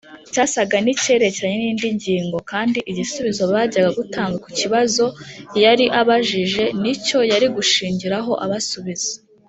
[0.33, 5.05] cyasaga n’icyerekeranye n’indi ngingo kandi igisubizo bajyaga gutanga ku kibazo
[5.63, 9.13] yari ababajije ni cyo yari gushingiraho abasubiza